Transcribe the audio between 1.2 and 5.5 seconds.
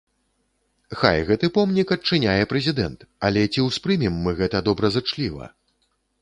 гэты помнік адчыняе прэзідэнт, але ці ўспрымем мы гэта добразычліва?